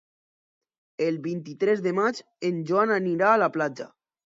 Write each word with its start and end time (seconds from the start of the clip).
El 1.09 1.21
vint-i-tres 1.27 1.85
de 1.91 1.95
maig 2.01 2.25
en 2.53 2.61
Joan 2.73 2.99
anirà 3.01 3.33
a 3.37 3.41
la 3.47 3.57
platja. 3.61 3.93